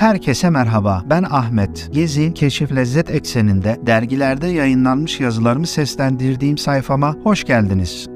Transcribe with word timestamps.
Herkese 0.00 0.50
merhaba. 0.50 1.04
Ben 1.10 1.22
Ahmet. 1.22 1.88
Gezi, 1.92 2.34
Keşif 2.34 2.72
Lezzet 2.72 3.10
ekseninde 3.10 3.78
dergilerde 3.86 4.46
yayınlanmış 4.46 5.20
yazılarımı 5.20 5.66
seslendirdiğim 5.66 6.58
sayfama 6.58 7.14
hoş 7.24 7.44
geldiniz. 7.44 8.06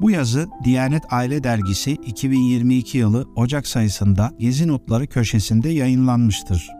Bu 0.00 0.10
yazı 0.10 0.46
Diyanet 0.64 1.02
Aile 1.10 1.44
Dergisi 1.44 1.92
2022 1.92 2.98
yılı 2.98 3.26
Ocak 3.36 3.66
sayısında 3.66 4.30
Gezi 4.38 4.68
Notları 4.68 5.06
köşesinde 5.06 5.68
yayınlanmıştır. 5.68 6.70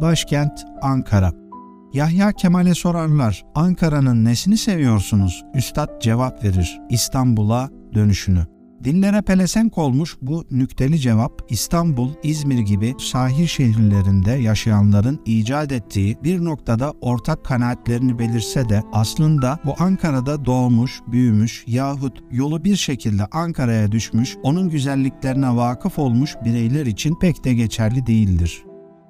Başkent 0.00 0.64
Ankara 0.82 1.47
Yahya 1.92 2.32
Kemal'e 2.32 2.74
sorarlar, 2.74 3.44
Ankara'nın 3.54 4.24
nesini 4.24 4.56
seviyorsunuz? 4.56 5.44
Üstad 5.54 6.00
cevap 6.00 6.44
verir, 6.44 6.80
İstanbul'a 6.90 7.70
dönüşünü. 7.94 8.46
Dillere 8.84 9.22
pelesenk 9.22 9.78
olmuş 9.78 10.16
bu 10.22 10.44
nükteli 10.50 10.98
cevap 10.98 11.42
İstanbul, 11.50 12.10
İzmir 12.22 12.58
gibi 12.58 12.94
sahil 12.98 13.46
şehirlerinde 13.46 14.30
yaşayanların 14.30 15.20
icat 15.26 15.72
ettiği 15.72 16.16
bir 16.24 16.44
noktada 16.44 16.92
ortak 17.00 17.44
kanaatlerini 17.44 18.18
belirse 18.18 18.68
de 18.68 18.82
aslında 18.92 19.58
bu 19.64 19.74
Ankara'da 19.78 20.44
doğmuş, 20.44 21.00
büyümüş 21.06 21.64
yahut 21.66 22.22
yolu 22.30 22.64
bir 22.64 22.76
şekilde 22.76 23.26
Ankara'ya 23.32 23.92
düşmüş, 23.92 24.36
onun 24.42 24.70
güzelliklerine 24.70 25.56
vakıf 25.56 25.98
olmuş 25.98 26.36
bireyler 26.44 26.86
için 26.86 27.14
pek 27.20 27.44
de 27.44 27.54
geçerli 27.54 28.06
değildir. 28.06 28.67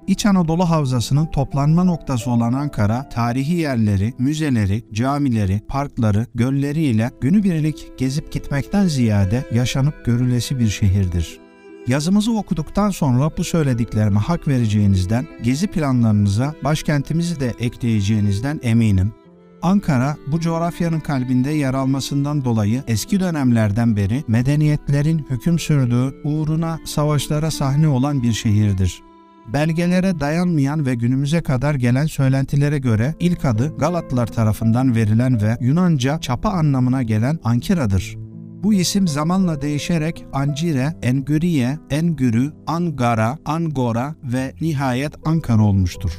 İç 0.09 0.25
Anadolu 0.25 0.69
Havzası'nın 0.69 1.25
toplanma 1.25 1.83
noktası 1.83 2.31
olan 2.31 2.53
Ankara, 2.53 3.09
tarihi 3.09 3.53
yerleri, 3.53 4.13
müzeleri, 4.17 4.83
camileri, 4.93 5.61
parkları, 5.67 6.27
gölleriyle 6.35 7.11
günübirlik 7.21 7.91
gezip 7.97 8.31
gitmekten 8.31 8.87
ziyade 8.87 9.45
yaşanıp 9.53 10.05
görülesi 10.05 10.59
bir 10.59 10.67
şehirdir. 10.67 11.39
Yazımızı 11.87 12.37
okuduktan 12.37 12.89
sonra 12.89 13.29
bu 13.37 13.43
söylediklerime 13.43 14.19
hak 14.19 14.47
vereceğinizden, 14.47 15.27
gezi 15.43 15.67
planlarınıza 15.67 16.53
başkentimizi 16.63 17.39
de 17.39 17.53
ekleyeceğinizden 17.59 18.59
eminim. 18.63 19.13
Ankara 19.61 20.17
bu 20.27 20.39
coğrafyanın 20.39 20.99
kalbinde 20.99 21.51
yer 21.51 21.73
almasından 21.73 22.45
dolayı 22.45 22.83
eski 22.87 23.19
dönemlerden 23.19 23.95
beri 23.95 24.23
medeniyetlerin 24.27 25.25
hüküm 25.29 25.59
sürdüğü, 25.59 26.15
uğruna 26.23 26.79
savaşlara 26.85 27.51
sahne 27.51 27.87
olan 27.87 28.23
bir 28.23 28.33
şehirdir. 28.33 29.08
Belgelere 29.53 30.19
dayanmayan 30.19 30.85
ve 30.85 30.95
günümüze 30.95 31.41
kadar 31.41 31.75
gelen 31.75 32.05
söylentilere 32.05 32.77
göre 32.77 33.15
ilk 33.19 33.45
adı 33.45 33.77
Galatlılar 33.77 34.27
tarafından 34.27 34.95
verilen 34.95 35.41
ve 35.41 35.57
Yunanca 35.61 36.19
çapa 36.19 36.49
anlamına 36.49 37.03
gelen 37.03 37.39
Ankira'dır. 37.43 38.15
Bu 38.63 38.73
isim 38.73 39.07
zamanla 39.07 39.61
değişerek 39.61 40.25
Ancire, 40.33 40.93
Engüriye, 41.01 41.77
Engürü, 41.89 42.51
Angara, 42.67 43.37
Angora 43.45 44.15
ve 44.23 44.53
nihayet 44.61 45.13
Ankara 45.25 45.61
olmuştur. 45.63 46.11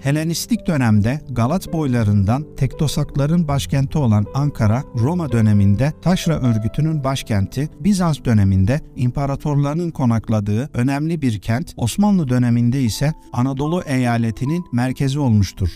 Helenistik 0.00 0.66
dönemde 0.66 1.20
Galat 1.30 1.72
boylarından 1.72 2.46
Tektosakların 2.56 3.48
başkenti 3.48 3.98
olan 3.98 4.26
Ankara, 4.34 4.82
Roma 4.98 5.32
döneminde 5.32 5.92
Taşra 6.02 6.40
örgütünün 6.40 7.04
başkenti, 7.04 7.68
Bizans 7.80 8.18
döneminde 8.24 8.80
imparatorlarının 8.96 9.90
konakladığı 9.90 10.70
önemli 10.74 11.22
bir 11.22 11.40
kent, 11.40 11.74
Osmanlı 11.76 12.28
döneminde 12.28 12.82
ise 12.82 13.12
Anadolu 13.32 13.82
eyaletinin 13.82 14.64
merkezi 14.72 15.18
olmuştur. 15.18 15.68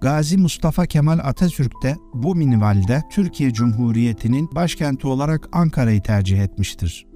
Gazi 0.00 0.38
Mustafa 0.38 0.86
Kemal 0.86 1.18
Atatürk 1.18 1.82
de 1.82 1.96
bu 2.14 2.34
minvalde 2.34 3.02
Türkiye 3.12 3.52
Cumhuriyeti'nin 3.52 4.54
başkenti 4.54 5.06
olarak 5.06 5.48
Ankara'yı 5.52 6.02
tercih 6.02 6.42
etmiştir. 6.42 7.06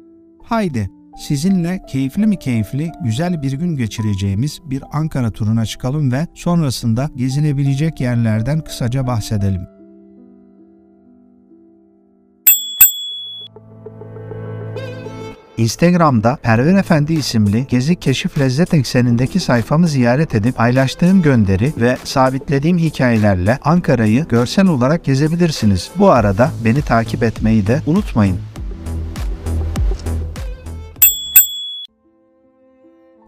Haydi 0.42 0.90
Sizinle 1.16 1.82
keyifli 1.88 2.26
mi 2.26 2.38
keyifli, 2.38 2.92
güzel 3.04 3.42
bir 3.42 3.52
gün 3.52 3.76
geçireceğimiz 3.76 4.58
bir 4.64 4.82
Ankara 4.92 5.30
turuna 5.30 5.66
çıkalım 5.66 6.12
ve 6.12 6.26
sonrasında 6.34 7.10
gezinebilecek 7.16 8.00
yerlerden 8.00 8.60
kısaca 8.60 9.06
bahsedelim. 9.06 9.74
Instagram'da 15.56 16.36
Perver 16.42 16.78
Efendi 16.78 17.12
isimli 17.12 17.66
Gezi 17.66 17.96
Keşif 17.96 18.38
Lezzet 18.38 18.74
eksenindeki 18.74 19.40
sayfamı 19.40 19.88
ziyaret 19.88 20.34
edip 20.34 20.56
paylaştığım 20.56 21.22
gönderi 21.22 21.72
ve 21.76 21.96
sabitlediğim 22.04 22.78
hikayelerle 22.78 23.58
Ankara'yı 23.64 24.28
görsel 24.28 24.66
olarak 24.66 25.04
gezebilirsiniz. 25.04 25.90
Bu 25.98 26.10
arada 26.10 26.50
beni 26.64 26.82
takip 26.82 27.22
etmeyi 27.22 27.66
de 27.66 27.82
unutmayın. 27.86 28.53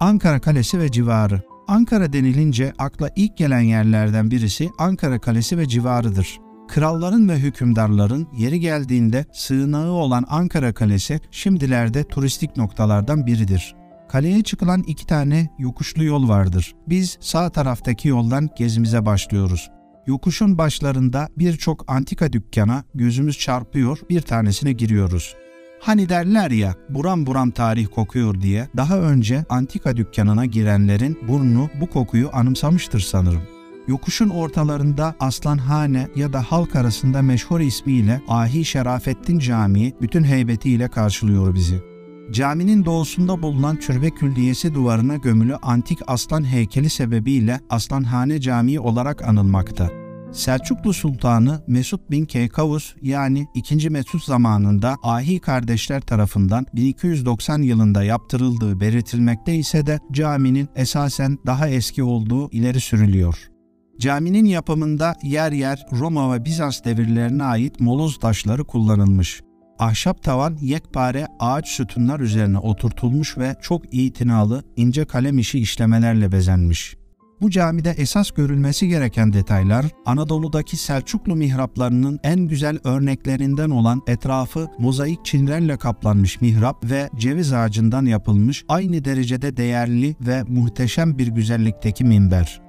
Ankara 0.01 0.41
Kalesi 0.41 0.79
ve 0.81 0.91
civarı. 0.91 1.43
Ankara 1.69 2.13
denilince 2.13 2.73
akla 2.79 3.11
ilk 3.17 3.37
gelen 3.37 3.61
yerlerden 3.61 4.31
birisi 4.31 4.71
Ankara 4.79 5.19
Kalesi 5.19 5.59
ve 5.59 5.69
civarıdır. 5.69 6.39
Kralların 6.69 7.29
ve 7.29 7.39
hükümdarların 7.39 8.29
yeri 8.37 8.61
geldiğinde 8.61 9.25
sığınağı 9.33 9.91
olan 9.91 10.25
Ankara 10.29 10.75
Kalesi 10.75 11.21
şimdilerde 11.31 12.05
turistik 12.05 12.57
noktalardan 12.57 13.27
biridir. 13.27 13.75
Kaleye 14.09 14.43
çıkılan 14.43 14.83
iki 14.83 15.07
tane 15.07 15.51
yokuşlu 15.59 16.05
yol 16.05 16.29
vardır. 16.29 16.75
Biz 16.89 17.19
sağ 17.21 17.51
taraftaki 17.51 18.09
yoldan 18.09 18.49
gezimize 18.57 19.07
başlıyoruz. 19.07 19.71
Yokuşun 20.07 20.59
başlarında 20.59 21.29
birçok 21.39 21.93
antika 21.93 22.33
dükkana 22.33 22.85
gözümüz 22.95 23.39
çarpıyor, 23.39 23.99
bir 24.11 24.21
tanesine 24.21 24.73
giriyoruz. 24.73 25.35
Hani 25.81 26.09
derler 26.09 26.51
ya 26.51 26.75
buram 26.89 27.27
buram 27.27 27.51
tarih 27.51 27.87
kokuyor 27.95 28.41
diye 28.41 28.69
daha 28.77 28.99
önce 28.99 29.45
antika 29.49 29.97
dükkanına 29.97 30.47
girenlerin 30.47 31.19
burnu 31.29 31.71
bu 31.81 31.91
kokuyu 31.91 32.31
anımsamıştır 32.33 33.01
sanırım. 33.01 33.43
Yokuşun 33.89 34.29
ortalarında 34.29 35.15
Aslanhane 35.21 36.09
ya 36.17 36.33
da 36.33 36.43
halk 36.43 36.77
arasında 36.77 37.23
meşhur 37.23 37.61
ismiyle 37.61 38.21
Ahi 38.29 38.65
Şerafettin 38.65 39.39
Camii 39.39 39.95
bütün 40.01 40.25
heybetiyle 40.25 40.89
karşılıyor 40.89 41.55
bizi. 41.55 41.83
Caminin 42.31 42.85
doğusunda 42.85 43.43
bulunan 43.43 43.77
türbe 43.77 44.11
külliyesi 44.11 44.75
duvarına 44.75 45.17
gömülü 45.17 45.57
antik 45.57 45.99
aslan 46.07 46.45
heykeli 46.45 46.91
sebebiyle 46.91 47.61
Aslanhane 47.71 48.41
Camii 48.41 48.81
olarak 48.81 49.29
anılmakta. 49.29 50.06
Selçuklu 50.33 50.93
Sultanı 50.93 51.63
Mesut 51.67 52.11
bin 52.11 52.25
Keykavus 52.25 52.95
yani 53.03 53.47
2. 53.55 53.91
Mesut 53.91 54.25
zamanında 54.25 54.97
Ahi 55.03 55.41
kardeşler 55.41 56.01
tarafından 56.01 56.67
1290 56.75 57.63
yılında 57.63 58.05
yaptırıldığı 58.05 58.81
belirtilmekte 58.81 59.55
ise 59.55 59.87
de 59.87 59.99
caminin 60.13 60.69
esasen 60.75 61.39
daha 61.47 61.69
eski 61.69 62.03
olduğu 62.03 62.51
ileri 62.51 62.81
sürülüyor. 62.81 63.51
Caminin 63.99 64.45
yapımında 64.45 65.15
yer 65.23 65.53
yer 65.53 65.87
Roma 65.93 66.35
ve 66.35 66.45
Bizans 66.45 66.85
devirlerine 66.85 67.45
ait 67.45 67.81
moloz 67.81 68.19
taşları 68.19 68.65
kullanılmış. 68.65 69.41
Ahşap 69.79 70.23
tavan 70.23 70.59
yekpare 70.61 71.27
ağaç 71.41 71.69
sütunlar 71.69 72.21
üzerine 72.21 72.59
oturtulmuş 72.59 73.39
ve 73.39 73.55
çok 73.63 73.95
itinalı 73.95 74.63
ince 74.77 75.05
kalem 75.05 75.39
işi 75.39 75.59
işlemelerle 75.59 76.33
bezenmiş. 76.33 76.97
Bu 77.41 77.51
camide 77.51 77.91
esas 77.91 78.31
görülmesi 78.31 78.89
gereken 78.89 79.33
detaylar 79.33 79.87
Anadolu'daki 80.07 80.77
Selçuklu 80.77 81.37
mihraplarının 81.37 82.21
en 82.23 82.41
güzel 82.41 82.79
örneklerinden 82.85 83.71
olan 83.71 84.03
etrafı 84.07 84.69
mozaik 84.79 85.25
çinlerle 85.25 85.77
kaplanmış 85.77 86.41
mihrap 86.41 86.91
ve 86.91 87.11
ceviz 87.17 87.53
ağacından 87.53 88.07
yapılmış 88.07 88.65
aynı 88.69 89.05
derecede 89.05 89.57
değerli 89.57 90.17
ve 90.21 90.43
muhteşem 90.43 91.19
bir 91.19 91.27
güzellikteki 91.27 92.05
minber. 92.05 92.61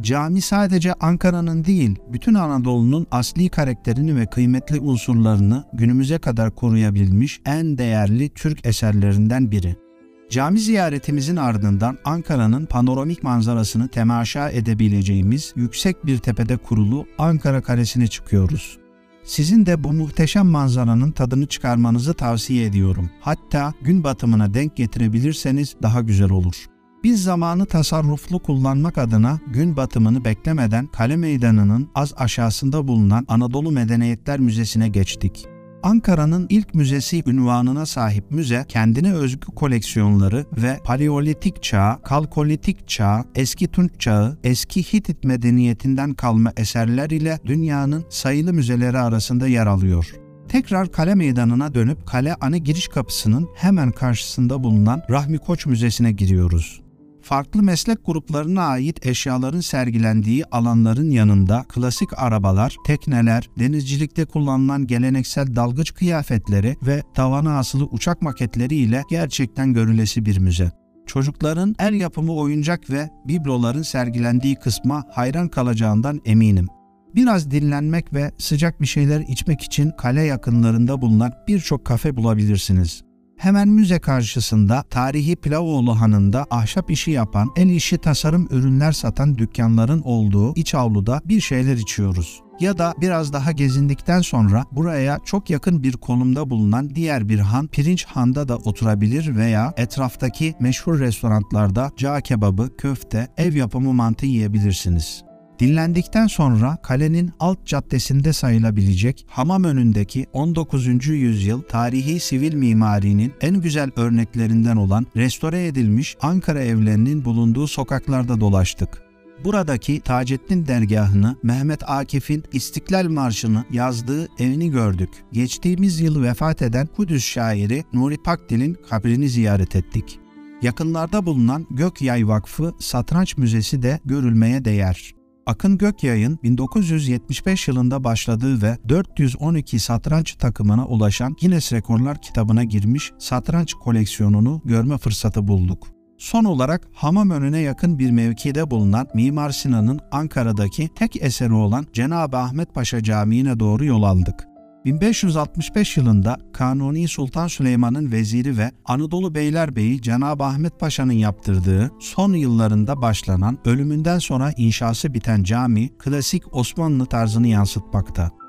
Cami 0.00 0.40
sadece 0.40 0.94
Ankara'nın 0.94 1.64
değil, 1.64 1.98
bütün 2.12 2.34
Anadolu'nun 2.34 3.06
asli 3.10 3.48
karakterini 3.48 4.16
ve 4.16 4.26
kıymetli 4.26 4.80
unsurlarını 4.80 5.64
günümüze 5.72 6.18
kadar 6.18 6.54
koruyabilmiş 6.54 7.40
en 7.46 7.78
değerli 7.78 8.28
Türk 8.28 8.66
eserlerinden 8.66 9.50
biri. 9.50 9.83
Cami 10.30 10.60
ziyaretimizin 10.60 11.36
ardından 11.36 11.98
Ankara'nın 12.04 12.66
panoramik 12.66 13.22
manzarasını 13.22 13.88
temaşa 13.88 14.50
edebileceğimiz 14.50 15.52
yüksek 15.56 16.06
bir 16.06 16.18
tepede 16.18 16.56
kurulu 16.56 17.06
Ankara 17.18 17.62
Kalesi'ne 17.62 18.06
çıkıyoruz. 18.06 18.78
Sizin 19.24 19.66
de 19.66 19.84
bu 19.84 19.92
muhteşem 19.92 20.46
manzaranın 20.46 21.10
tadını 21.10 21.46
çıkarmanızı 21.46 22.14
tavsiye 22.14 22.66
ediyorum. 22.66 23.10
Hatta 23.20 23.72
gün 23.82 24.04
batımına 24.04 24.54
denk 24.54 24.76
getirebilirseniz 24.76 25.74
daha 25.82 26.00
güzel 26.00 26.30
olur. 26.30 26.66
Biz 27.04 27.22
zamanı 27.22 27.66
tasarruflu 27.66 28.38
kullanmak 28.38 28.98
adına 28.98 29.40
gün 29.46 29.76
batımını 29.76 30.24
beklemeden 30.24 30.86
Kale 30.86 31.16
Meydanı'nın 31.16 31.88
az 31.94 32.14
aşağısında 32.16 32.88
bulunan 32.88 33.24
Anadolu 33.28 33.70
Medeniyetler 33.70 34.40
Müzesi'ne 34.40 34.88
geçtik. 34.88 35.53
Ankara'nın 35.84 36.46
ilk 36.50 36.74
müzesi 36.74 37.22
ünvanına 37.26 37.86
sahip 37.86 38.30
müze 38.30 38.64
kendine 38.68 39.14
özgü 39.14 39.46
koleksiyonları 39.46 40.46
ve 40.56 40.80
Paleolitik 40.84 41.62
çağ, 41.62 42.00
Kalkolitik 42.04 42.88
çağ, 42.88 43.24
Eski 43.34 43.68
Tunç 43.68 43.90
çağı, 43.98 44.38
eski 44.44 44.82
Hitit 44.82 45.24
medeniyetinden 45.24 46.14
kalma 46.14 46.52
eserler 46.56 47.10
ile 47.10 47.38
dünyanın 47.46 48.04
sayılı 48.08 48.52
müzeleri 48.52 48.98
arasında 48.98 49.46
yer 49.46 49.66
alıyor. 49.66 50.14
Tekrar 50.48 50.92
kale 50.92 51.14
meydanına 51.14 51.74
dönüp 51.74 52.06
kale 52.06 52.34
ana 52.34 52.56
giriş 52.56 52.88
kapısının 52.88 53.48
hemen 53.54 53.90
karşısında 53.90 54.62
bulunan 54.62 55.02
Rahmi 55.10 55.38
Koç 55.38 55.66
Müzesi'ne 55.66 56.12
giriyoruz 56.12 56.83
farklı 57.24 57.62
meslek 57.62 58.06
gruplarına 58.06 58.62
ait 58.62 59.06
eşyaların 59.06 59.60
sergilendiği 59.60 60.44
alanların 60.44 61.10
yanında 61.10 61.64
klasik 61.68 62.18
arabalar, 62.22 62.76
tekneler, 62.86 63.48
denizcilikte 63.58 64.24
kullanılan 64.24 64.86
geleneksel 64.86 65.56
dalgıç 65.56 65.94
kıyafetleri 65.94 66.76
ve 66.82 67.02
tavana 67.14 67.58
asılı 67.58 67.84
uçak 67.84 68.22
maketleri 68.22 68.74
ile 68.74 69.02
gerçekten 69.10 69.74
görülesi 69.74 70.26
bir 70.26 70.38
müze. 70.38 70.72
Çocukların 71.06 71.74
el 71.78 71.94
yapımı 71.94 72.34
oyuncak 72.34 72.90
ve 72.90 73.10
bibloların 73.24 73.82
sergilendiği 73.82 74.56
kısma 74.56 75.04
hayran 75.10 75.48
kalacağından 75.48 76.20
eminim. 76.24 76.66
Biraz 77.14 77.50
dinlenmek 77.50 78.12
ve 78.14 78.32
sıcak 78.38 78.80
bir 78.80 78.86
şeyler 78.86 79.20
içmek 79.20 79.62
için 79.62 79.90
kale 79.98 80.22
yakınlarında 80.22 81.02
bulunan 81.02 81.32
birçok 81.48 81.84
kafe 81.84 82.16
bulabilirsiniz. 82.16 83.02
Hemen 83.44 83.68
müze 83.68 83.98
karşısında 83.98 84.82
tarihi 84.90 85.36
Pilavoğlu 85.36 86.00
Hanı'nda 86.00 86.46
ahşap 86.50 86.90
işi 86.90 87.10
yapan, 87.10 87.50
el 87.56 87.68
işi 87.68 87.98
tasarım 87.98 88.48
ürünler 88.50 88.92
satan 88.92 89.38
dükkanların 89.38 90.00
olduğu 90.00 90.54
iç 90.54 90.74
avluda 90.74 91.20
bir 91.24 91.40
şeyler 91.40 91.76
içiyoruz. 91.76 92.40
Ya 92.60 92.78
da 92.78 92.94
biraz 93.00 93.32
daha 93.32 93.52
gezindikten 93.52 94.20
sonra 94.20 94.64
buraya 94.72 95.18
çok 95.24 95.50
yakın 95.50 95.82
bir 95.82 95.92
konumda 95.92 96.50
bulunan 96.50 96.94
diğer 96.94 97.28
bir 97.28 97.38
han 97.38 97.66
Pirinç 97.66 98.04
Han'da 98.04 98.48
da 98.48 98.56
oturabilir 98.56 99.36
veya 99.36 99.74
etraftaki 99.76 100.54
meşhur 100.60 100.98
restoranlarda 100.98 101.90
cağ 101.96 102.20
kebabı, 102.20 102.76
köfte, 102.76 103.28
ev 103.36 103.54
yapımı 103.54 103.92
mantı 103.92 104.26
yiyebilirsiniz. 104.26 105.24
Dinlendikten 105.60 106.26
sonra 106.26 106.78
kalenin 106.82 107.30
alt 107.40 107.66
caddesinde 107.66 108.32
sayılabilecek 108.32 109.26
hamam 109.28 109.64
önündeki 109.64 110.26
19. 110.32 111.06
yüzyıl 111.06 111.62
tarihi 111.62 112.20
sivil 112.20 112.54
mimarinin 112.54 113.32
en 113.40 113.60
güzel 113.60 113.90
örneklerinden 113.96 114.76
olan 114.76 115.06
restore 115.16 115.66
edilmiş 115.66 116.16
Ankara 116.20 116.60
evlerinin 116.60 117.24
bulunduğu 117.24 117.66
sokaklarda 117.66 118.40
dolaştık. 118.40 119.04
Buradaki 119.44 120.00
Taceddin 120.00 120.66
dergahını, 120.66 121.36
Mehmet 121.42 121.90
Akif'in 121.90 122.44
İstiklal 122.52 123.08
Marşı'nı 123.08 123.64
yazdığı 123.70 124.28
evini 124.38 124.70
gördük. 124.70 125.10
Geçtiğimiz 125.32 126.00
yıl 126.00 126.22
vefat 126.22 126.62
eden 126.62 126.86
Kudüs 126.86 127.24
şairi 127.24 127.84
Nuri 127.92 128.16
Pakdil'in 128.22 128.76
kabrini 128.90 129.28
ziyaret 129.28 129.76
ettik. 129.76 130.18
Yakınlarda 130.62 131.26
bulunan 131.26 131.66
Gökyay 131.70 132.28
Vakfı 132.28 132.74
Satranç 132.80 133.36
Müzesi 133.36 133.82
de 133.82 134.00
görülmeye 134.04 134.64
değer. 134.64 135.14
Akın 135.46 135.78
Gökyay'ın 135.78 136.38
1975 136.42 137.68
yılında 137.68 138.04
başladığı 138.04 138.62
ve 138.62 138.78
412 138.88 139.78
satranç 139.78 140.34
takımına 140.34 140.86
ulaşan 140.86 141.36
Guinness 141.40 141.72
Rekorlar 141.72 142.22
kitabına 142.22 142.64
girmiş 142.64 143.12
satranç 143.18 143.74
koleksiyonunu 143.74 144.62
görme 144.64 144.98
fırsatı 144.98 145.48
bulduk. 145.48 145.88
Son 146.18 146.44
olarak 146.44 146.88
hamam 146.92 147.30
önüne 147.30 147.60
yakın 147.60 147.98
bir 147.98 148.10
mevkide 148.10 148.70
bulunan 148.70 149.08
Mimar 149.14 149.50
Sinan'ın 149.50 150.00
Ankara'daki 150.12 150.88
tek 150.88 151.22
eseri 151.22 151.52
olan 151.52 151.86
Cenab-ı 151.92 152.36
Ahmet 152.36 152.74
Paşa 152.74 153.02
Camii'ne 153.02 153.60
doğru 153.60 153.84
yol 153.84 154.02
aldık. 154.02 154.53
1565 154.84 155.96
yılında 155.96 156.38
Kanuni 156.52 157.08
Sultan 157.08 157.48
Süleyman'ın 157.48 158.12
veziri 158.12 158.58
ve 158.58 158.70
Anadolu 158.84 159.34
Beylerbeyi 159.34 160.02
Cenab-ı 160.02 160.44
Ahmet 160.44 160.80
Paşa'nın 160.80 161.12
yaptırdığı 161.12 161.90
son 162.00 162.32
yıllarında 162.32 163.02
başlanan 163.02 163.58
ölümünden 163.64 164.18
sonra 164.18 164.52
inşası 164.56 165.14
biten 165.14 165.42
cami 165.42 165.88
klasik 165.98 166.54
Osmanlı 166.54 167.06
tarzını 167.06 167.48
yansıtmakta. 167.48 168.43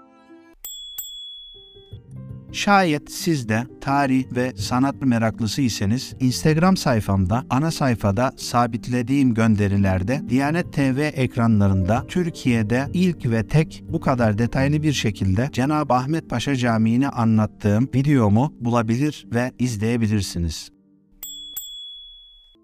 Şayet 2.56 3.12
siz 3.12 3.50
de 3.50 3.64
tarih 3.82 4.26
ve 4.36 4.54
sanat 4.56 5.02
meraklısıysanız 5.02 6.14
Instagram 6.20 6.78
sayfamda 6.78 7.46
ana 7.50 7.72
sayfada 7.72 8.32
sabitlediğim 8.38 9.34
gönderilerde 9.34 10.22
Diyanet 10.30 10.74
TV 10.74 11.00
ekranlarında 11.14 12.06
Türkiye'de 12.08 12.88
ilk 12.94 13.26
ve 13.26 13.48
tek 13.48 13.84
bu 13.90 14.00
kadar 14.00 14.38
detaylı 14.38 14.84
bir 14.84 14.94
şekilde 14.94 15.50
Cenab-ı 15.52 15.94
Ahmet 15.94 16.30
Paşa 16.30 16.56
Camii'ni 16.56 17.10
anlattığım 17.10 17.90
videomu 17.96 18.54
bulabilir 18.60 19.28
ve 19.34 19.52
izleyebilirsiniz. 19.60 20.75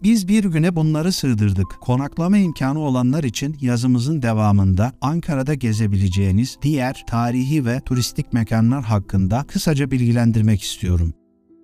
Biz 0.02 0.28
bir 0.28 0.44
güne 0.44 0.76
bunları 0.76 1.12
sığdırdık. 1.12 1.80
Konaklama 1.80 2.38
imkanı 2.38 2.78
olanlar 2.78 3.24
için 3.24 3.56
yazımızın 3.60 4.22
devamında 4.22 4.92
Ankara'da 5.00 5.54
gezebileceğiniz 5.54 6.58
diğer 6.62 7.04
tarihi 7.06 7.66
ve 7.66 7.80
turistik 7.80 8.32
mekanlar 8.32 8.84
hakkında 8.84 9.44
kısaca 9.48 9.90
bilgilendirmek 9.90 10.62
istiyorum. 10.62 11.12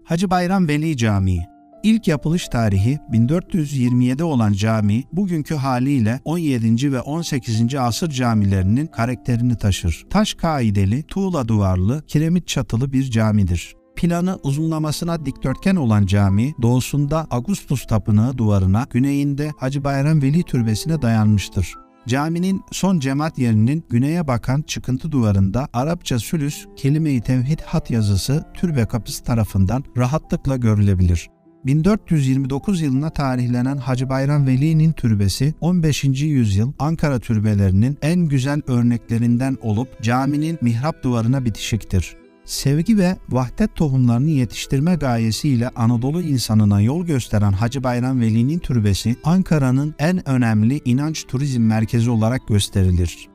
Hacı 0.05 0.31
Bayram 0.31 0.69
Veli 0.69 0.97
Camii 0.97 1.47
İlk 1.83 2.09
yapılış 2.09 2.49
tarihi 2.49 2.99
1427 3.13 4.25
olan 4.25 4.53
cami 4.53 5.05
bugünkü 5.13 5.55
haliyle 5.55 6.21
17. 6.25 6.93
ve 6.93 7.01
18. 7.01 7.75
asır 7.75 8.11
camilerinin 8.11 8.87
karakterini 8.87 9.57
taşır. 9.57 10.07
Taş 10.11 10.35
kaideli, 10.35 11.03
tuğla 11.03 11.49
duvarlı, 11.49 12.03
kiremit 12.07 12.47
çatılı 12.47 12.93
bir 12.93 13.11
camidir 13.11 13.78
planı 13.99 14.39
uzunlamasına 14.43 15.27
dikdörtgen 15.27 15.77
olan 15.77 16.07
cami 16.07 16.55
doğusunda 16.63 17.27
Agustus 17.31 17.87
Tapınağı 17.87 18.39
duvarına, 18.39 18.87
güneyinde 18.91 19.53
Hacı 19.57 19.85
Bayram 19.85 20.23
Veli 20.23 20.43
Türbesi'ne 20.43 21.03
dayanmıştır. 21.03 21.75
Caminin 22.09 22.63
son 22.73 23.01
cemaat 23.01 23.39
yerinin 23.39 23.85
güneye 23.91 24.27
bakan 24.27 24.63
çıkıntı 24.63 25.13
duvarında 25.13 25.69
Arapça 25.73 26.19
sülüs 26.19 26.67
kelime-i 26.77 27.21
tevhid 27.21 27.61
hat 27.61 27.91
yazısı 27.91 28.45
türbe 28.55 28.85
kapısı 28.87 29.25
tarafından 29.25 29.85
rahatlıkla 29.97 30.57
görülebilir. 30.57 31.29
1429 31.67 32.81
yılına 32.81 33.11
tarihlenen 33.11 33.77
Hacı 33.77 34.09
Bayram 34.09 34.47
Veli'nin 34.47 34.93
türbesi 34.93 35.55
15. 35.61 36.05
yüzyıl 36.05 36.73
Ankara 36.79 37.19
türbelerinin 37.19 37.99
en 38.03 38.21
güzel 38.21 38.63
örneklerinden 38.67 39.57
olup 39.63 40.03
caminin 40.03 40.59
mihrap 40.63 41.03
duvarına 41.03 41.45
bitişiktir 41.45 42.17
sevgi 42.49 42.99
ve 42.99 43.17
vahdet 43.29 43.75
tohumlarını 43.75 44.31
yetiştirme 44.31 44.95
gayesiyle 44.95 45.69
Anadolu 45.69 46.23
insanına 46.23 46.81
yol 46.81 47.07
gösteren 47.07 47.53
Hacı 47.53 47.85
Bayram 47.85 48.21
Veli'nin 48.21 48.59
türbesi 48.59 49.17
Ankara'nın 49.25 49.95
en 49.99 50.29
önemli 50.29 50.81
inanç 50.85 51.27
turizm 51.27 51.63
merkezi 51.63 52.11
olarak 52.11 52.49
gösterilir. 52.49 53.29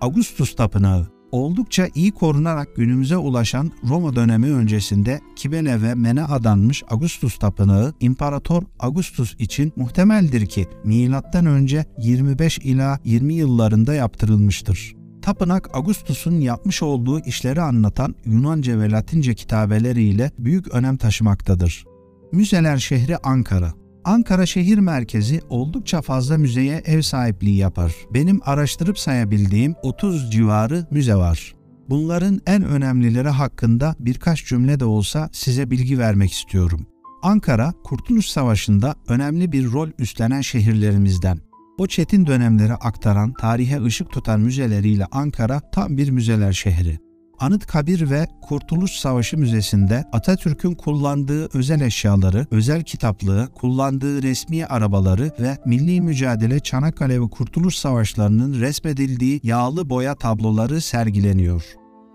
Augustus 0.00 0.56
Tapınağı 0.56 1.08
oldukça 1.32 1.88
iyi 1.94 2.12
korunarak 2.12 2.76
günümüze 2.76 3.16
ulaşan 3.16 3.72
Roma 3.88 4.16
dönemi 4.16 4.52
öncesinde 4.52 5.20
Kibele 5.36 5.82
ve 5.82 5.94
Mene 5.94 6.24
adanmış 6.24 6.82
Augustus 6.90 7.38
Tapınağı 7.38 7.94
İmparator 8.00 8.62
Augustus 8.78 9.34
için 9.38 9.72
muhtemeldir 9.76 10.46
ki 10.46 10.66
M.Ö. 10.84 11.84
25 11.98 12.58
ila 12.58 12.98
20 13.04 13.34
yıllarında 13.34 13.94
yaptırılmıştır. 13.94 15.01
Tapınak 15.22 15.76
Augustus'un 15.76 16.40
yapmış 16.40 16.82
olduğu 16.82 17.20
işleri 17.20 17.60
anlatan 17.60 18.14
Yunanca 18.24 18.80
ve 18.80 18.90
Latince 18.90 19.34
kitabeleriyle 19.34 20.30
büyük 20.38 20.68
önem 20.68 20.96
taşımaktadır. 20.96 21.84
Müzeler 22.32 22.78
şehri 22.78 23.16
Ankara. 23.18 23.72
Ankara 24.04 24.46
şehir 24.46 24.78
merkezi 24.78 25.40
oldukça 25.48 26.02
fazla 26.02 26.38
müzeye 26.38 26.82
ev 26.86 27.02
sahipliği 27.02 27.56
yapar. 27.56 27.94
Benim 28.14 28.40
araştırıp 28.44 28.98
sayabildiğim 28.98 29.74
30 29.82 30.30
civarı 30.32 30.86
müze 30.90 31.14
var. 31.14 31.54
Bunların 31.88 32.40
en 32.46 32.64
önemlileri 32.64 33.28
hakkında 33.28 33.94
birkaç 33.98 34.46
cümle 34.46 34.80
de 34.80 34.84
olsa 34.84 35.28
size 35.32 35.70
bilgi 35.70 35.98
vermek 35.98 36.32
istiyorum. 36.32 36.86
Ankara, 37.22 37.72
Kurtuluş 37.84 38.26
Savaşı'nda 38.26 38.94
önemli 39.08 39.52
bir 39.52 39.72
rol 39.72 39.88
üstlenen 39.98 40.40
şehirlerimizden. 40.40 41.51
O 41.78 41.86
çetin 41.86 42.26
dönemleri 42.26 42.74
aktaran, 42.74 43.32
tarihe 43.32 43.82
ışık 43.82 44.10
tutan 44.10 44.40
müzeleriyle 44.40 45.06
Ankara 45.12 45.60
tam 45.60 45.96
bir 45.96 46.10
müzeler 46.10 46.52
şehri. 46.52 46.98
Anıtkabir 47.38 48.10
ve 48.10 48.26
Kurtuluş 48.42 48.90
Savaşı 48.90 49.38
Müzesi'nde 49.38 50.04
Atatürk'ün 50.12 50.74
kullandığı 50.74 51.48
özel 51.58 51.80
eşyaları, 51.80 52.46
özel 52.50 52.82
kitaplığı, 52.82 53.48
kullandığı 53.54 54.22
resmi 54.22 54.66
arabaları 54.66 55.30
ve 55.40 55.58
milli 55.66 56.00
mücadele 56.00 56.60
Çanakkale 56.60 57.20
ve 57.20 57.30
Kurtuluş 57.30 57.76
Savaşlarının 57.76 58.60
resmedildiği 58.60 59.40
yağlı 59.42 59.90
boya 59.90 60.14
tabloları 60.14 60.80
sergileniyor. 60.80 61.64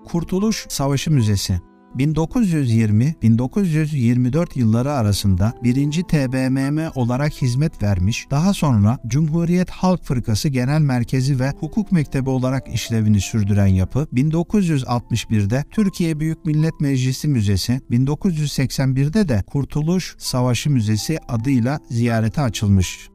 Kurtuluş 0.06 0.66
Savaşı 0.70 1.12
Müzesi 1.12 1.62
1920-1924 1.96 4.60
yılları 4.60 4.92
arasında 4.92 5.54
1. 5.64 5.92
TBMM 5.92 6.92
olarak 6.96 7.34
hizmet 7.34 7.84
vermiş, 7.84 8.28
daha 8.32 8.54
sonra 8.54 9.00
Cumhuriyet 9.08 9.70
Halk 9.70 10.04
Fırkası 10.04 10.50
Genel 10.50 10.82
Merkezi 10.82 11.40
ve 11.40 11.54
Hukuk 11.60 11.92
Mektebi 11.92 12.30
olarak 12.30 12.74
işlevini 12.74 13.22
sürdüren 13.22 13.68
yapı, 13.68 14.08
1961'de 14.14 15.64
Türkiye 15.72 16.20
Büyük 16.20 16.46
Millet 16.46 16.82
Meclisi 16.82 17.28
Müzesi, 17.28 17.82
1981'de 17.92 19.30
de 19.30 19.44
Kurtuluş 19.48 20.16
Savaşı 20.18 20.70
Müzesi 20.70 21.20
adıyla 21.28 21.80
ziyarete 21.90 22.42
açılmış. 22.42 23.10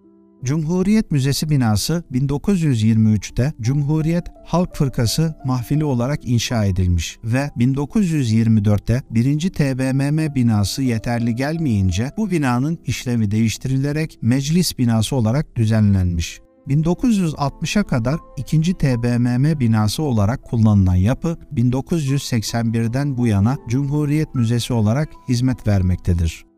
Cumhuriyet 0.44 1.10
Müzesi 1.10 1.50
binası 1.50 2.04
1923'te 2.12 3.52
Cumhuriyet 3.60 4.24
Halk 4.44 4.76
Fırkası 4.76 5.34
mahfili 5.44 5.84
olarak 5.84 6.20
inşa 6.24 6.64
edilmiş 6.64 7.18
ve 7.24 7.50
1924'te 7.58 9.02
1. 9.10 9.50
TBMM 9.50 10.34
binası 10.34 10.82
yeterli 10.82 11.34
gelmeyince 11.34 12.10
bu 12.16 12.30
binanın 12.30 12.78
işlevi 12.84 13.30
değiştirilerek 13.30 14.18
meclis 14.22 14.78
binası 14.78 15.16
olarak 15.16 15.56
düzenlenmiş. 15.56 16.40
1960'a 16.68 17.82
kadar 17.82 18.20
2. 18.36 18.60
TBMM 18.74 19.60
binası 19.60 20.02
olarak 20.02 20.42
kullanılan 20.42 20.94
yapı 20.94 21.38
1981'den 21.54 23.16
bu 23.18 23.26
yana 23.26 23.58
Cumhuriyet 23.68 24.34
Müzesi 24.34 24.72
olarak 24.72 25.08
hizmet 25.28 25.66
vermektedir. 25.66 26.51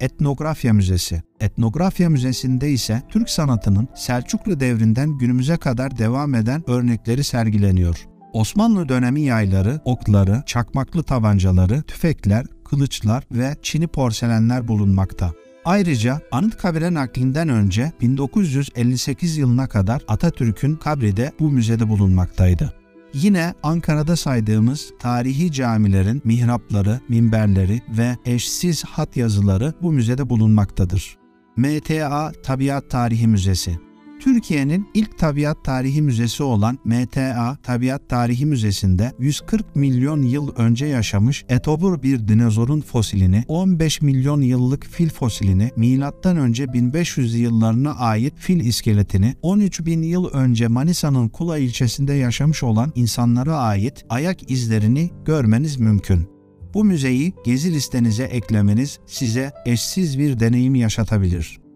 Etnografya 0.00 0.72
Müzesi. 0.72 1.22
Etnografya 1.40 2.10
Müzesi'nde 2.10 2.70
ise 2.70 3.02
Türk 3.08 3.30
sanatının 3.30 3.88
Selçuklu 3.94 4.60
devrinden 4.60 5.18
günümüze 5.18 5.56
kadar 5.56 5.98
devam 5.98 6.34
eden 6.34 6.70
örnekleri 6.70 7.24
sergileniyor. 7.24 8.06
Osmanlı 8.32 8.88
dönemi 8.88 9.20
yayları, 9.20 9.80
okları, 9.84 10.42
çakmaklı 10.46 11.02
tabancaları, 11.02 11.82
tüfekler, 11.82 12.46
kılıçlar 12.64 13.24
ve 13.32 13.56
çini 13.62 13.86
porselenler 13.86 14.68
bulunmakta. 14.68 15.32
Ayrıca 15.64 16.20
Anıtkabir'e 16.32 16.94
naklinden 16.94 17.48
önce 17.48 17.92
1958 18.00 19.36
yılına 19.36 19.68
kadar 19.68 20.02
Atatürk'ün 20.08 20.76
kabri 20.76 21.16
de 21.16 21.32
bu 21.40 21.50
müzede 21.50 21.88
bulunmaktaydı. 21.88 22.79
Yine 23.14 23.54
Ankara'da 23.62 24.16
saydığımız 24.16 24.92
tarihi 24.98 25.52
camilerin 25.52 26.22
mihrapları, 26.24 27.00
minberleri 27.08 27.82
ve 27.88 28.16
eşsiz 28.24 28.84
hat 28.84 29.16
yazıları 29.16 29.74
bu 29.82 29.92
müzede 29.92 30.30
bulunmaktadır. 30.30 31.18
MTA 31.56 32.32
Tabiat 32.42 32.90
Tarihi 32.90 33.26
Müzesi 33.26 33.89
Türkiye'nin 34.20 34.88
ilk 34.94 35.18
tabiat 35.18 35.64
tarihi 35.64 36.02
müzesi 36.02 36.42
olan 36.42 36.78
MTA 36.84 37.56
Tabiat 37.62 38.08
Tarihi 38.08 38.46
Müzesi'nde 38.46 39.12
140 39.18 39.76
milyon 39.76 40.22
yıl 40.22 40.54
önce 40.56 40.86
yaşamış 40.86 41.44
etobur 41.48 42.02
bir 42.02 42.28
dinozorun 42.28 42.80
fosilini, 42.80 43.44
15 43.48 44.02
milyon 44.02 44.40
yıllık 44.40 44.84
fil 44.86 45.08
fosilini, 45.08 45.70
milattan 45.76 46.36
önce 46.36 46.72
1500 46.72 47.34
yıllarına 47.34 47.94
ait 47.94 48.34
fil 48.36 48.60
iskeletini, 48.60 49.34
13 49.42 49.86
bin 49.86 50.02
yıl 50.02 50.28
önce 50.28 50.68
Manisa'nın 50.68 51.28
Kula 51.28 51.58
ilçesinde 51.58 52.12
yaşamış 52.12 52.62
olan 52.62 52.92
insanlara 52.94 53.56
ait 53.56 54.04
ayak 54.08 54.50
izlerini 54.50 55.10
görmeniz 55.24 55.76
mümkün. 55.76 56.28
Bu 56.74 56.84
müzeyi 56.84 57.32
gezi 57.44 57.74
listenize 57.74 58.24
eklemeniz 58.24 58.98
size 59.06 59.52
eşsiz 59.66 60.18
bir 60.18 60.40
deneyim 60.40 60.74
yaşatabilir. 60.74 61.69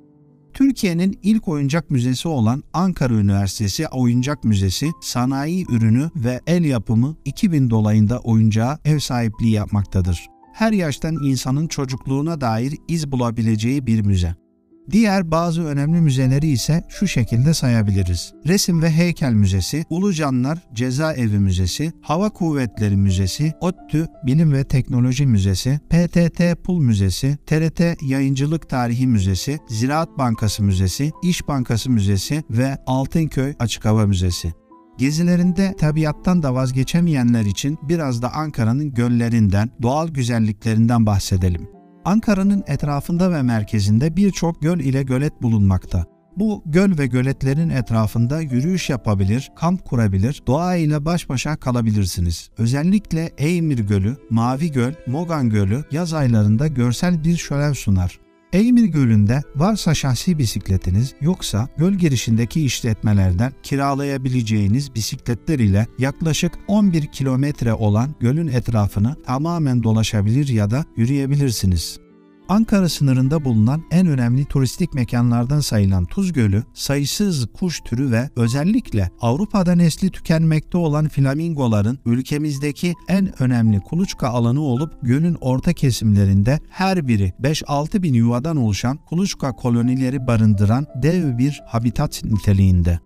Türkiye'nin 0.55 1.19
ilk 1.23 1.49
oyuncak 1.49 1.91
müzesi 1.91 2.29
olan 2.29 2.63
Ankara 2.73 3.15
Üniversitesi 3.15 3.89
Oyuncak 3.89 4.45
Müzesi 4.45 4.91
sanayi 5.01 5.67
ürünü 5.71 6.11
ve 6.17 6.41
el 6.47 6.65
yapımı 6.65 7.17
2000 7.25 7.71
dolayında 7.71 8.19
oyuncağa 8.19 8.79
ev 8.85 8.99
sahipliği 8.99 9.53
yapmaktadır. 9.53 10.27
Her 10.53 10.73
yaştan 10.73 11.15
insanın 11.25 11.67
çocukluğuna 11.67 12.41
dair 12.41 12.75
iz 12.89 13.13
bulabileceği 13.13 13.87
bir 13.87 14.01
müze. 14.01 14.44
Diğer 14.91 15.31
bazı 15.31 15.65
önemli 15.65 16.01
müzeleri 16.01 16.49
ise 16.49 16.85
şu 16.89 17.09
şekilde 17.09 17.55
sayabiliriz. 17.55 18.33
Resim 18.47 18.83
ve 18.83 18.91
Heykel 18.91 19.33
Müzesi, 19.33 19.85
Ulucanlar 19.91 20.59
Cezaevi 20.75 21.39
Müzesi, 21.39 21.93
Hava 22.03 22.31
Kuvvetleri 22.31 22.97
Müzesi, 22.97 23.53
ODTÜ 23.61 24.07
Bilim 24.27 24.53
ve 24.53 24.65
Teknoloji 24.65 25.27
Müzesi, 25.27 25.81
PTT 25.91 26.65
Pul 26.65 26.81
Müzesi, 26.81 27.37
TRT 27.47 28.03
Yayıncılık 28.03 28.69
Tarihi 28.69 29.07
Müzesi, 29.07 29.59
Ziraat 29.69 30.19
Bankası 30.19 30.63
Müzesi, 30.63 31.13
İş 31.23 31.49
Bankası 31.49 31.91
Müzesi 31.91 32.43
ve 32.51 32.79
Altınköy 32.87 33.55
Açık 33.59 33.85
Hava 33.85 34.07
Müzesi. 34.07 34.53
Gezilerinde 34.99 35.75
tabiattan 35.79 36.43
da 36.43 36.55
vazgeçemeyenler 36.55 37.45
için 37.45 37.79
biraz 37.83 38.23
da 38.23 38.33
Ankara'nın 38.33 38.95
göllerinden, 38.95 39.71
doğal 39.83 40.09
güzelliklerinden 40.09 41.07
bahsedelim. 41.07 41.74
Ankara'nın 42.05 42.65
etrafında 42.67 43.33
ve 43.33 43.43
merkezinde 43.43 44.17
birçok 44.17 44.63
göl 44.63 44.81
ile 44.81 45.03
gölet 45.03 45.43
bulunmakta. 45.43 46.05
Bu 46.37 46.63
göl 46.67 46.99
ve 46.99 47.07
göletlerin 47.07 47.69
etrafında 47.69 48.41
yürüyüş 48.41 48.91
yapabilir, 48.91 49.53
kamp 49.57 49.85
kurabilir, 49.85 50.43
doğa 50.47 50.77
ile 50.77 51.05
baş 51.05 51.29
başa 51.29 51.57
kalabilirsiniz. 51.57 52.51
Özellikle 52.59 53.31
Eymir 53.39 53.79
Gölü, 53.79 54.17
Mavi 54.31 54.73
Göl, 54.73 54.93
Mogan 55.07 55.51
Gölü 55.51 55.85
yaz 55.91 56.15
aylarında 56.15 56.67
görsel 56.67 57.25
bir 57.25 57.37
şölen 57.37 57.73
sunar. 57.73 58.19
Eymir 58.55 58.85
Gölü'nde 58.85 59.43
varsa 59.57 59.95
şahsi 59.95 60.39
bisikletiniz 60.39 61.15
yoksa 61.21 61.69
göl 61.77 61.93
girişindeki 61.93 62.65
işletmelerden 62.65 63.53
kiralayabileceğiniz 63.63 64.95
bisikletler 64.95 65.59
ile 65.59 65.87
yaklaşık 65.99 66.53
11 66.69 67.07
kilometre 67.07 67.75
olan 67.75 68.15
gölün 68.21 68.49
etrafını 68.49 69.17
tamamen 69.27 69.83
dolaşabilir 69.83 70.49
ya 70.49 70.71
da 70.71 70.85
yürüyebilirsiniz. 70.97 72.04
Ankara 72.49 72.89
sınırında 72.89 73.45
bulunan 73.45 73.83
en 73.91 74.07
önemli 74.07 74.45
turistik 74.45 74.95
mekanlardan 74.95 75.61
sayılan 75.61 76.05
Tuz 76.05 76.33
Gölü, 76.33 76.65
sayısız 76.75 77.47
kuş 77.47 77.81
türü 77.81 78.11
ve 78.11 78.31
özellikle 78.37 79.11
Avrupa'da 79.21 79.75
nesli 79.75 80.11
tükenmekte 80.11 80.79
olan 80.79 81.09
flamingoların 81.09 81.99
ülkemizdeki 82.07 82.95
en 83.09 83.43
önemli 83.43 83.81
kuluçka 83.81 84.29
alanı 84.29 84.61
olup 84.61 84.95
gölün 85.03 85.37
orta 85.41 85.73
kesimlerinde 85.73 86.61
her 86.71 87.09
biri 87.09 87.33
5-6 87.43 88.03
bin 88.03 88.15
yuvadan 88.15 88.57
oluşan 88.57 88.97
kuluçka 88.97 89.53
kolonileri 89.53 90.27
barındıran 90.27 90.87
dev 91.03 91.39
bir 91.39 91.63
habitat 91.67 92.25
niteliğinde. 92.25 92.99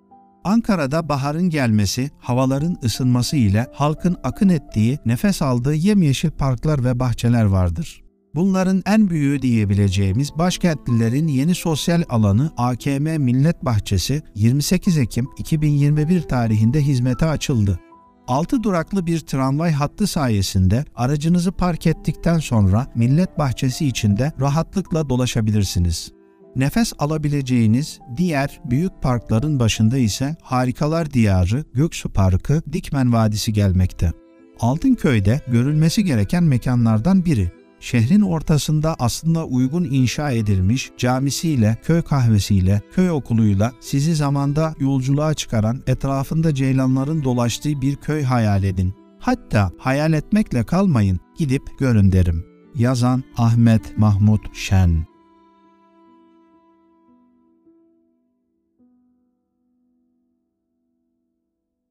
Ankara'da 0.44 1.08
baharın 1.08 1.50
gelmesi, 1.50 2.10
havaların 2.18 2.76
ısınması 2.84 3.36
ile 3.36 3.66
halkın 3.72 4.16
akın 4.24 4.48
ettiği, 4.48 4.98
nefes 5.06 5.42
aldığı 5.42 5.74
yemyeşil 5.74 6.30
parklar 6.30 6.84
ve 6.84 7.00
bahçeler 7.00 7.44
vardır. 7.44 8.07
Bunların 8.38 8.82
en 8.86 9.10
büyüğü 9.10 9.42
diyebileceğimiz 9.42 10.30
başkentlilerin 10.38 11.28
yeni 11.28 11.54
sosyal 11.54 12.02
alanı 12.08 12.52
AKM 12.56 13.02
Millet 13.02 13.64
Bahçesi 13.64 14.22
28 14.34 14.98
Ekim 14.98 15.26
2021 15.38 16.22
tarihinde 16.22 16.80
hizmete 16.80 17.26
açıldı. 17.26 17.78
6 18.28 18.62
duraklı 18.62 19.06
bir 19.06 19.20
tramvay 19.20 19.72
hattı 19.72 20.06
sayesinde 20.06 20.84
aracınızı 20.94 21.52
park 21.52 21.86
ettikten 21.86 22.38
sonra 22.38 22.86
Millet 22.94 23.38
Bahçesi 23.38 23.86
içinde 23.86 24.32
rahatlıkla 24.40 25.08
dolaşabilirsiniz. 25.08 26.12
Nefes 26.56 26.92
alabileceğiniz 26.98 28.00
diğer 28.16 28.60
büyük 28.64 29.02
parkların 29.02 29.60
başında 29.60 29.98
ise 29.98 30.36
Harikalar 30.42 31.10
Diyarı, 31.10 31.64
Göksu 31.74 32.12
Parkı, 32.12 32.62
Dikmen 32.72 33.12
Vadisi 33.12 33.52
gelmekte. 33.52 34.12
Altınköy'de 34.60 35.40
görülmesi 35.48 36.04
gereken 36.04 36.44
mekanlardan 36.44 37.24
biri. 37.24 37.57
Şehrin 37.80 38.20
ortasında 38.20 38.96
aslında 38.98 39.44
uygun 39.46 39.84
inşa 39.84 40.30
edilmiş 40.30 40.90
camisiyle, 40.98 41.78
köy 41.82 42.02
kahvesiyle, 42.02 42.82
köy 42.92 43.10
okuluyla 43.10 43.72
sizi 43.80 44.14
zamanda 44.14 44.74
yolculuğa 44.80 45.34
çıkaran 45.34 45.82
etrafında 45.86 46.54
ceylanların 46.54 47.24
dolaştığı 47.24 47.80
bir 47.80 47.96
köy 47.96 48.22
hayal 48.22 48.64
edin. 48.64 48.94
Hatta 49.18 49.70
hayal 49.78 50.12
etmekle 50.12 50.64
kalmayın, 50.64 51.20
gidip 51.36 51.78
görün 51.78 52.12
derim. 52.12 52.44
Yazan 52.74 53.24
Ahmet 53.36 53.98
Mahmut 53.98 54.54
Şen 54.54 55.07